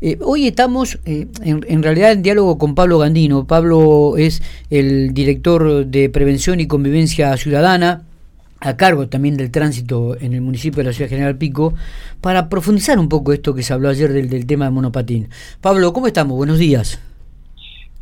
[0.00, 3.46] Eh, hoy estamos eh, en, realidad en diálogo con Pablo Gandino.
[3.46, 8.02] Pablo es el director de Prevención y Convivencia Ciudadana,
[8.60, 11.74] a cargo también del tránsito en el municipio de la Ciudad General Pico,
[12.20, 15.28] para profundizar un poco esto que se habló ayer del, tema de monopatín.
[15.60, 16.36] Pablo, ¿cómo estamos?
[16.36, 17.02] Buenos días.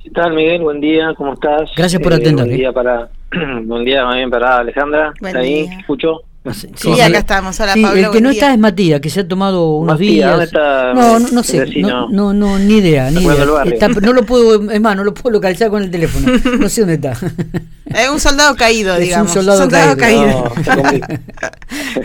[0.02, 0.62] ¿Qué tal, Miguel?
[0.62, 1.70] Buen día, ¿cómo estás?
[1.76, 2.44] Gracias por atender.
[2.44, 3.08] Buen día para,
[3.64, 5.14] buen día también para Alejandra.
[5.20, 5.66] ¿Está ahí?
[5.80, 6.20] ¿Escucho?
[6.54, 7.58] Sí, acá estamos.
[7.60, 10.52] Hola, El que no está es Matías, que se ha tomado unos días.
[10.52, 11.66] no, no, sé.
[12.10, 13.10] No, no, ni idea.
[13.10, 13.88] Ni idea.
[13.88, 16.32] no lo puedo, es más, no lo puedo localizar con el teléfono.
[16.58, 17.16] No sé dónde está.
[17.86, 19.30] Es un soldado caído, digamos.
[19.30, 20.52] Es un soldado, caído.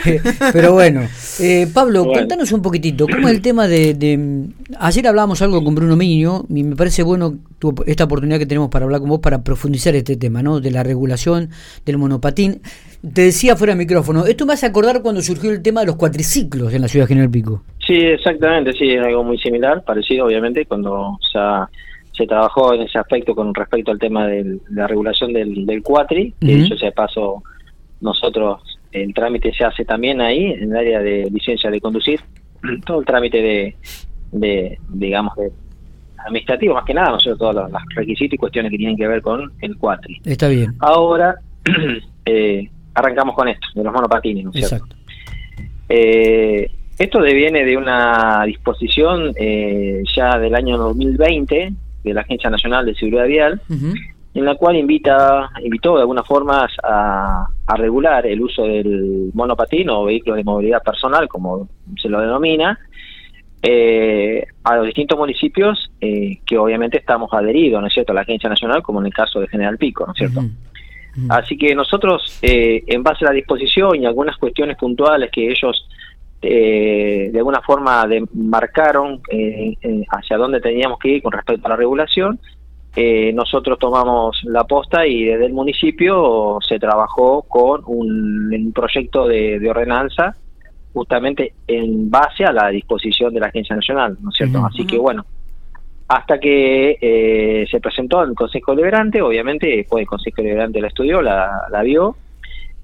[0.53, 1.01] Pero bueno,
[1.39, 3.07] eh, Pablo, cuéntanos un poquitito.
[3.07, 4.47] ¿Cómo es el tema de,
[4.79, 7.39] Ayer hablábamos algo con Bruno Miño y me parece bueno
[7.87, 10.61] esta oportunidad que tenemos para hablar con vos para profundizar este tema, ¿no?
[10.61, 11.49] De la regulación
[11.85, 12.61] del monopatín.
[13.01, 15.95] Te decía fuera de micrófono, esto me hace acordar cuando surgió el tema de los
[15.95, 17.63] cuatriciclos en la ciudad de General Pico.
[17.85, 23.33] Sí, exactamente, sí, es algo muy similar, parecido obviamente, cuando se trabajó en ese aspecto
[23.33, 27.41] con respecto al tema de la regulación del, del cuatri, que dicho sea paso,
[28.01, 32.19] nosotros el trámite se hace también ahí, en el área de licencia de conducir,
[32.85, 33.75] todo el trámite de,
[34.31, 35.51] de digamos, de
[36.17, 39.21] administrativo, más que nada, nosotros todos los, los, requisitos y cuestiones que tienen que ver
[39.21, 40.21] con el cuatri.
[40.23, 40.75] Está bien.
[40.79, 41.35] Ahora,
[42.25, 44.95] eh, arrancamos con esto, de los monopatines, ¿no es cierto?
[45.89, 52.85] Eh, esto deviene de una disposición eh, ya del año 2020 de la Agencia Nacional
[52.85, 53.61] de Seguridad Vial,
[54.33, 60.05] en la cual invita, invitó de alguna forma a, regular el uso del monopatín o
[60.05, 61.69] vehículo de movilidad personal, como
[62.01, 62.77] se lo denomina,
[63.61, 68.49] eh, a los distintos municipios que obviamente estamos adheridos, ¿no es cierto?, a la Agencia
[68.49, 70.41] Nacional, como en el caso de General Pico, ¿no es cierto?
[71.29, 75.87] Así que nosotros, eh, en base a la disposición y algunas cuestiones puntuales que ellos
[76.41, 79.75] eh, de alguna forma marcaron eh,
[80.09, 82.39] hacia dónde teníamos que ir con respecto a la regulación,
[83.33, 90.35] nosotros tomamos la posta y desde el municipio se trabajó con un, proyecto de, ordenanza
[90.93, 94.65] justamente en base a la disposición de la Agencia Nacional, ¿no es cierto?
[94.65, 95.25] Así que bueno,
[96.11, 101.21] hasta que eh, se presentó al Consejo Deliberante, obviamente después el Consejo Deliberante la estudió,
[101.21, 102.17] la, vio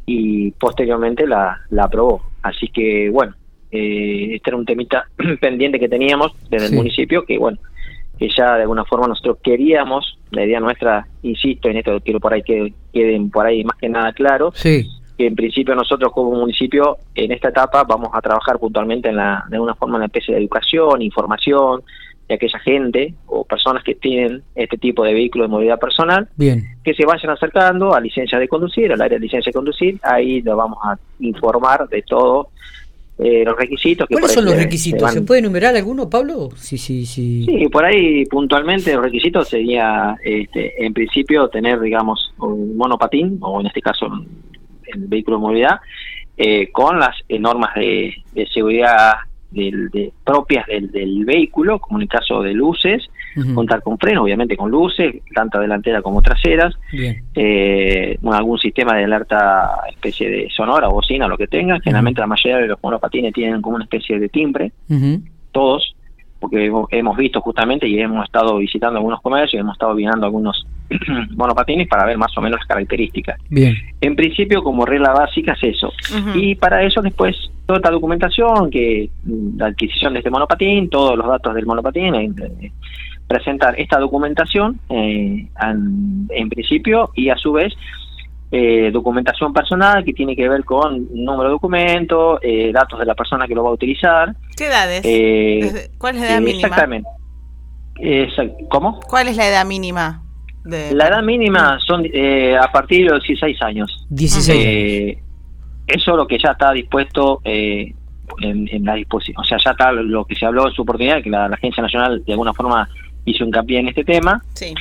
[0.05, 2.21] y posteriormente la, aprobó.
[2.41, 3.35] Así que bueno,
[3.69, 5.09] eh, este era un temita
[5.41, 7.57] pendiente que teníamos desde el municipio, que bueno,
[8.17, 12.33] que ya de alguna forma nosotros queríamos, la idea nuestra, insisto en esto, quiero por
[12.33, 14.85] ahí que queden por ahí más que nada claro, que
[15.17, 19.57] en principio nosotros como municipio en esta etapa vamos a trabajar puntualmente en la, de
[19.57, 21.83] alguna forma en la especie de educación, información,
[22.27, 26.63] de aquella gente o personas que tienen este tipo de vehículo de movilidad personal, Bien.
[26.83, 30.41] que se vayan acercando a licencia de conducir, al área de licencia de conducir, ahí
[30.41, 32.49] lo vamos a informar de todo
[33.17, 34.07] eh, los requisitos.
[34.07, 35.11] Que ¿Cuáles son los requisitos?
[35.11, 36.49] Se, puede enumerar alguno, Pablo?
[36.55, 37.45] Sí, sí, sí.
[37.45, 43.61] Sí, por ahí puntualmente los requisitos sería, este, en principio, tener, digamos, un monopatín, o
[43.61, 44.07] en este caso
[44.85, 45.79] el vehículo de movilidad,
[46.37, 49.13] eh, con las normas de, de seguridad
[49.51, 53.09] del, de, propias del, del, vehículo, como en el caso de luces,
[53.53, 56.73] contar con freno, obviamente con luces, tanto delanteras como traseras,
[57.35, 61.79] eh, algún sistema de alerta, especie de sonora o bocina, lo que tenga.
[61.79, 64.71] Generalmente la mayoría de los monopatines tienen como una especie de timbre,
[65.51, 65.95] todos,
[66.39, 70.67] porque hemos, visto justamente y hemos estado visitando algunos comercios y hemos estado viendo algunos
[71.35, 73.39] monopatines para ver más o menos las características.
[73.49, 73.75] Bien.
[74.01, 75.91] En principio, como regla básica es eso.
[76.35, 77.35] Y para eso después
[77.67, 79.09] toda esta documentación, que
[79.57, 82.71] la adquisición de este monopatín, todos los datos del monopatín, eh, eh,
[83.27, 87.73] presentar esta documentación eh, en, principio y a su vez
[88.93, 92.39] documentación personal que tiene que ver con número de documento,
[92.71, 94.33] datos de la persona que lo va a utilizar.
[94.55, 95.89] ¿Qué edades?
[95.97, 96.67] ¿Cuál es la edad mínima?
[96.67, 97.09] Exactamente.
[98.69, 99.01] ¿Cómo?
[99.01, 100.23] ¿Cuál es la edad mínima?
[100.63, 104.07] La edad mínima son a partir de los 16 años.
[104.11, 105.26] 16
[105.87, 107.93] eso es lo que ya está dispuesto eh,
[108.41, 111.29] en, la disposición, o sea, ya está lo que se habló en su oportunidad, que
[111.29, 112.87] la, Agencia Nacional de alguna forma
[113.25, 114.43] hizo hincapié en este tema.
[114.53, 114.73] Sí.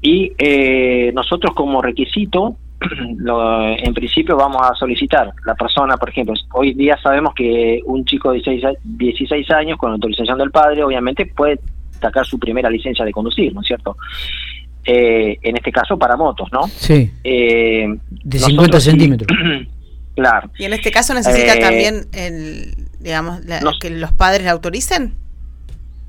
[0.00, 6.72] Y eh, nosotros como requisito, en principio vamos a solicitar la persona, por ejemplo, hoy
[6.72, 11.60] día sabemos que un chico de 16, 16 años con autorización del padre, obviamente puede
[12.00, 13.96] sacar su primera licencia de conducir, ¿no es cierto?
[14.84, 16.62] Eh, en este caso para motos, ¿no?
[16.68, 17.10] Sí.
[17.22, 17.98] de
[18.38, 19.38] 50 centímetros.
[20.16, 20.50] Claro.
[20.58, 23.40] ¿Y en este caso necesita eh, también, el, digamos,
[23.78, 25.12] que los padres la autoricen?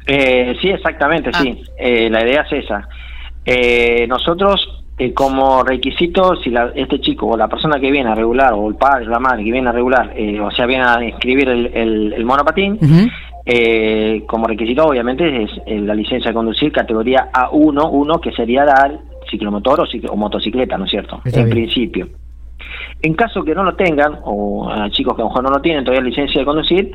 [0.05, 1.61] Eh, sí, exactamente, sí.
[1.61, 1.71] Ah.
[1.77, 2.87] Eh, la idea es esa.
[4.07, 8.75] nosotros, como requisito, si este chico o la persona que viene a regular, o el
[8.75, 12.25] padre o la madre que viene a regular, o sea, viene a inscribir el, el,
[12.25, 12.79] monopatín,
[13.49, 18.99] eh, como requisito obviamente es, la licencia de conducir categoría A1, 1 que sería dar
[19.29, 21.21] ciclomotor o, motocicleta, ¿no es cierto?
[21.25, 22.09] en principio.
[23.01, 25.61] En caso que no lo tengan, o a chicos que a lo mejor no lo
[25.61, 26.91] tienen todavía licencia de conducir,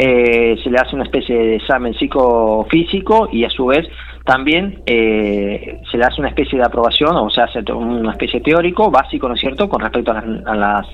[0.00, 3.84] eh, se le hace una especie de examen psicofísico y a su vez
[4.24, 8.90] también eh, se le hace una especie de aprobación, o sea, hace una especie teórico
[8.90, 10.86] básico, ¿no es cierto?, con respecto a las,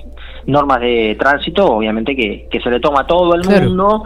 [0.47, 4.03] normas de tránsito, obviamente que, se le toma a todo el mundo.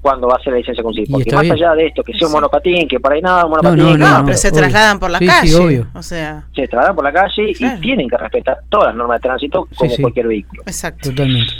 [0.00, 2.32] Cuando va a hacer la licencia con Porque más allá de esto, que sea un
[2.32, 3.98] monopatín, que por ahí nada, un monopatín.
[3.98, 5.84] No, pero se trasladan por la calle.
[5.94, 6.44] O sea.
[6.54, 9.96] Se trasladan por la calle y tienen que respetar todas las normas de tránsito como
[9.96, 10.62] cualquier vehículo.
[10.66, 11.10] Exacto.
[11.10, 11.52] Totalmente.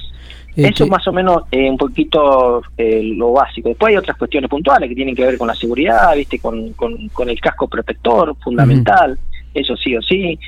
[0.57, 3.69] Eso Eso más o menos eh, un poquito eh, lo básico.
[3.69, 7.29] Después hay otras cuestiones puntuales que tienen que ver con la seguridad, viste, con, con,
[7.29, 9.17] el casco protector fundamental,
[9.55, 10.39] eso sí o sí.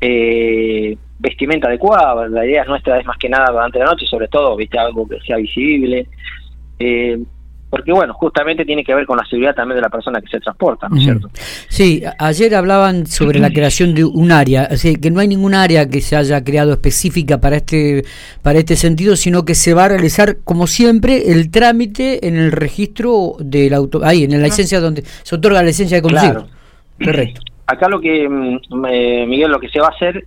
[0.00, 4.56] Eh, vestimenta adecuada, la idea nuestra es más que nada durante la noche, sobre todo,
[4.56, 6.06] viste, algo que sea visible.
[6.78, 7.18] Eh,
[7.68, 10.38] porque bueno, justamente tiene que ver con la seguridad también de la persona que se
[10.38, 11.28] transporta, ¿no es cierto?
[11.68, 15.88] Sí, ayer hablaban sobre la creación de un área, así que no hay ningún área
[15.88, 18.04] que se haya creado específica para este
[18.42, 22.52] para este sentido, sino que se va a realizar como siempre el trámite en el
[22.52, 26.30] registro del auto, ahí en la licencia donde se otorga la licencia de conducir.
[26.30, 26.46] Claro.
[27.04, 27.40] Correcto.
[27.66, 30.24] Acá lo que mm, Miguel lo que se va a hacer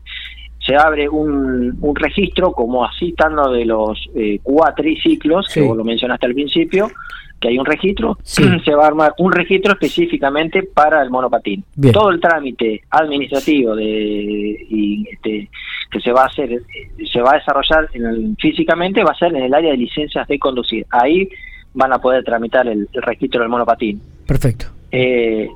[0.59, 5.83] se abre un, un registro como así tanto de los eh, cuatriciclos, que vos lo
[5.83, 6.91] mencionaste al principio,
[7.39, 11.63] que hay un registro, se va a armar un registro específicamente para el monopatín.
[11.91, 13.85] Todo el trámite administrativo de
[14.69, 15.49] y, este,
[15.91, 16.61] que se va a hacer,
[17.11, 17.89] se va a desarrollar
[18.39, 20.85] físicamente, va a ser en el área de licencias de conducir.
[20.89, 21.29] Ahí
[21.73, 24.01] van a poder tramitar el, registro del monopatín.
[24.27, 24.67] Perfecto.
[24.91, 25.47] Eh,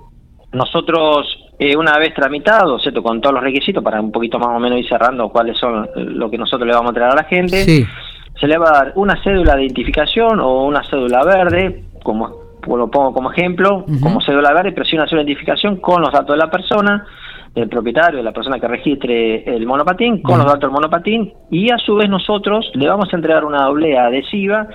[0.51, 1.27] nosotros,
[1.59, 3.01] eh, una vez tramitado, ¿cierto?
[3.01, 6.29] con todos los requisitos, para un poquito más o menos ir cerrando cuáles son lo
[6.29, 7.85] que nosotros le vamos a entregar a la gente, sí
[8.43, 12.27] se le va a dar una cédula de identificación o una cédula verde, como
[12.67, 16.11] lo pongo como ejemplo, como cédula verde, pero sí una cédula de identificación con los
[16.11, 17.05] datos de la persona,
[17.55, 21.71] del propietario, de la persona que registre el monopatín, con los datos del monopatín, y
[21.71, 24.67] a su vez nosotros le vamos a entregar una doblea adhesiva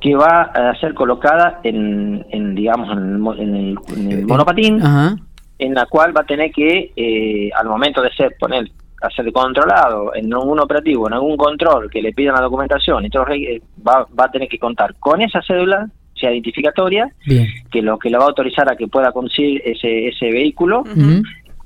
[0.00, 4.80] que va a ser colocada en, digamos, en el, monopatín,
[5.58, 8.70] en la cual va a tener que, eh, al momento de ser, poner
[9.10, 13.24] ser controlado en algún operativo, en algún control que le pidan la documentación y todo,
[13.86, 17.12] va, va a tener que contar con esa cédula, sea identificatoria,
[17.70, 20.84] que lo que le va a autorizar a que pueda conducir ese, ese vehículo.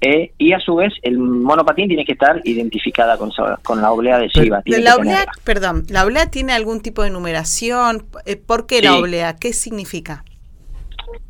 [0.02, 3.30] Eh, y a su vez el monopatín tiene que estar identificada con,
[3.62, 4.62] con la oblea adhesiva.
[4.66, 8.04] la oblea, perdón, ¿la oblea tiene algún tipo de numeración?
[8.26, 9.36] Eh, ¿Por qué la oblea?
[9.36, 10.24] ¿Qué significa?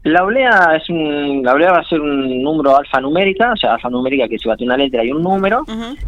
[0.04, 4.28] La oblea es un, la oblea va a ser un número alfanumérica, o sea, alfanumérica
[4.28, 5.64] que se va a tener una letra y un número,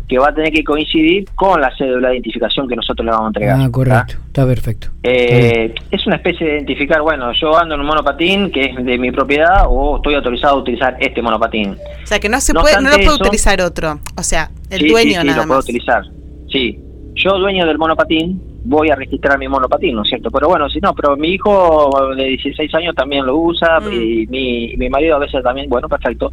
[0.07, 3.27] que va a tener que coincidir con la cédula de identificación que nosotros le vamos
[3.27, 3.61] a entregar.
[3.61, 4.89] Ah, correcto, está, perfecto.
[5.03, 8.99] Eh, es una especie de identificar, bueno, yo ando en un monopatín que es de
[8.99, 11.73] mi propiedad o estoy autorizado a utilizar este monopatín.
[11.73, 15.23] O sea, que no se puede, no lo puede utilizar otro, o sea, el dueño
[15.23, 16.03] sí, sí, lo puede utilizar.
[16.53, 16.79] Sí,
[17.15, 20.31] yo dueño del monopatín voy a registrar mi monopatín, ¿no es cierto?
[20.31, 23.93] Pero bueno, si no, pero mi hijo de 16 años también lo usa mm.
[23.93, 26.33] y mi, mi marido a veces también, bueno, perfecto.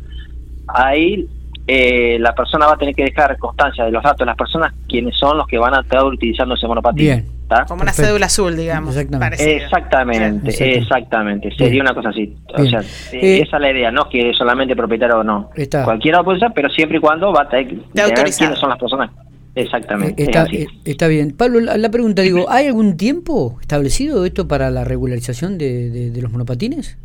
[0.67, 1.27] Ahí
[1.67, 4.73] eh, la persona va a tener que dejar constancia de los datos de las personas,
[4.87, 7.05] quienes son los que van a estar utilizando ese monopatín.
[7.05, 7.35] Bien.
[7.67, 8.95] Como una cédula azul, digamos.
[8.97, 11.51] Exactamente, exactamente, exactamente.
[11.55, 12.35] Sería una cosa así.
[12.57, 12.79] O sea,
[13.11, 15.51] eh, esa es la idea, no que solamente propietario o no.
[15.83, 18.79] Cualquiera lo puede usar, pero siempre y cuando va a tener que quiénes son las
[18.79, 19.11] personas
[19.55, 20.21] Exactamente.
[20.23, 20.47] Está,
[20.83, 21.31] está bien.
[21.31, 26.31] Pablo, la, pregunta, digo, ¿hay algún tiempo establecido esto para la regularización de, de, los
[26.31, 26.97] monopatines?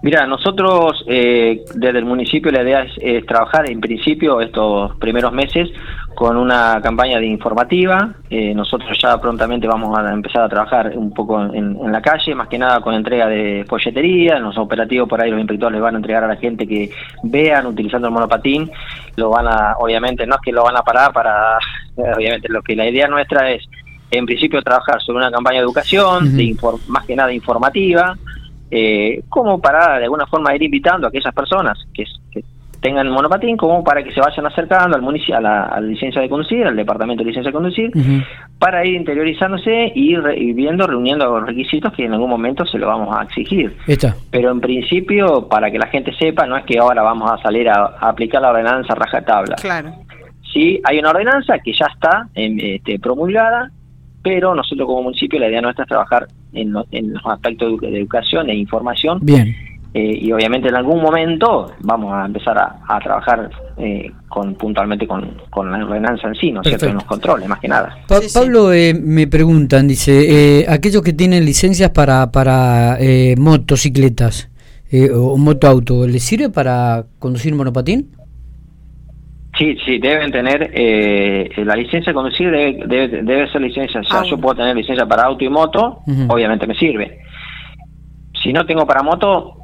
[0.00, 5.70] Mira, nosotros eh, desde el municipio la idea es, trabajar en principio estos primeros meses
[6.14, 8.14] con una campaña de informativa.
[8.30, 12.46] Eh, nosotros ya prontamente vamos a empezar a trabajar un poco en, la calle, más
[12.46, 15.94] que nada con entrega de folletería, en los operativos por ahí los inspectores les van
[15.96, 16.90] a entregar a la gente que
[17.24, 18.70] vean utilizando el monopatín,
[19.16, 21.58] lo van a, obviamente, no es que lo van a parar para,
[21.96, 23.64] obviamente, lo que la idea nuestra es,
[24.12, 28.16] en principio, trabajar sobre una campaña de educación, de más que nada informativa,
[28.70, 32.44] eh, como para de alguna forma ir invitando a aquellas personas que, que
[32.80, 36.66] tengan monopatín como para que se vayan acercando al municipio, a la, licencia de conducir,
[36.66, 37.90] al departamento de licencia de conducir,
[38.58, 42.86] para ir interiorizándose y, ir viendo, reuniendo los requisitos que en algún momento se lo
[42.86, 43.76] vamos a exigir.
[44.30, 47.68] Pero en principio, para que la gente sepa, no es que ahora vamos a salir
[47.68, 49.56] a, aplicar la ordenanza rajatabla.
[49.56, 49.92] Claro.
[50.52, 53.70] Sí, hay una ordenanza que ya está este, promulgada,
[54.22, 58.50] pero nosotros como municipio la idea nuestra es trabajar en, en los aspectos de educación
[58.50, 59.18] e información.
[59.22, 59.54] Bien
[59.94, 65.34] eh, y obviamente en algún momento vamos a empezar a, trabajar eh, con puntualmente con,
[65.56, 66.86] la ordenanza en sí, ¿no es cierto?
[66.86, 67.96] En los controles, más que nada.
[68.34, 72.98] Pablo, eh, me preguntan, dice, aquellos que tienen licencias para, para
[73.38, 74.50] motocicletas
[75.14, 78.10] o motoauto, ¿les sirve para conducir monopatín?
[79.58, 80.70] Sí, sí, deben tener
[81.56, 84.00] la licencia de conducir, debe, debe, ser licencia.
[84.00, 84.24] O sea, ah.
[84.24, 85.98] yo puedo tener licencia para auto y moto,
[86.28, 87.18] obviamente me sirve.
[88.40, 89.58] Si no tengo para moto,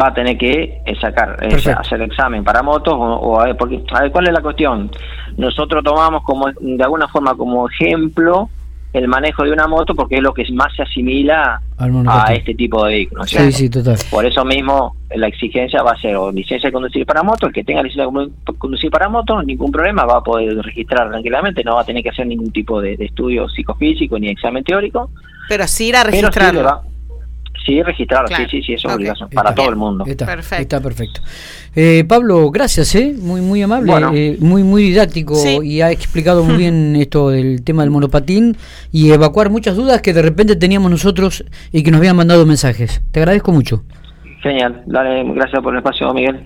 [0.00, 3.82] va a tener que eh, sacar, eh, hacer examen para motos o, a ver, porque
[3.92, 4.90] a ver, cuál es la cuestión.
[5.36, 8.48] Nosotros tomamos como de alguna forma como ejemplo
[8.96, 12.84] el manejo de una moto porque es lo que más se asimila a este tipo
[12.84, 13.28] de vehículos.
[13.28, 13.96] Sí, sí, total.
[14.10, 17.52] Por eso mismo la exigencia va a ser o licencia de conducir para moto, el
[17.52, 21.74] que tenga licencia de conducir para moto, ningún problema, va a poder registrar tranquilamente, no
[21.74, 25.10] va a tener que hacer ningún tipo de, estudio psicofísico ni examen teórico.
[25.48, 26.95] Pero sí ir a registrarlo.
[27.66, 30.04] Sí, registrarlo, sí, sí, sí, eso es obligación para todo el mundo.
[30.06, 30.62] Está perfecto.
[30.62, 31.20] Está perfecto.
[31.74, 33.12] Eh, Pablo, gracias, ¿eh?
[33.18, 37.82] muy muy amable, eh, muy muy didáctico y ha explicado muy bien esto del tema
[37.82, 38.56] del monopatín
[38.92, 43.02] y evacuar muchas dudas que de repente teníamos nosotros y que nos habían mandado mensajes.
[43.10, 43.82] Te agradezco mucho.
[44.42, 46.40] Genial, dale, gracias por el espacio, Miguel.